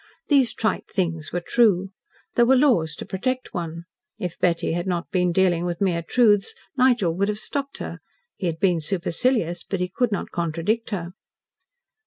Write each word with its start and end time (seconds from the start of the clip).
These 0.29 0.51
trite 0.55 0.87
things 0.89 1.31
were 1.31 1.43
true. 1.45 1.91
There 2.33 2.47
were 2.47 2.55
laws 2.55 2.95
to 2.95 3.05
protect 3.05 3.53
one. 3.53 3.83
If 4.17 4.39
Betty 4.39 4.71
had 4.71 4.87
not 4.87 5.11
been 5.11 5.31
dealing 5.31 5.63
with 5.63 5.79
mere 5.79 6.01
truths, 6.01 6.55
Nigel 6.75 7.15
would 7.15 7.27
have 7.27 7.37
stopped 7.37 7.77
her. 7.77 7.99
He 8.35 8.47
had 8.47 8.59
been 8.59 8.79
supercilious, 8.79 9.63
but 9.63 9.79
he 9.79 9.87
could 9.89 10.11
not 10.11 10.31
contradict 10.31 10.89
her. 10.89 11.13